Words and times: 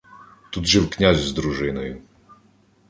Тут 0.51 0.65
жив 0.67 0.89
князь 0.89 1.17
з 1.17 1.31
дружиною. 1.33 2.01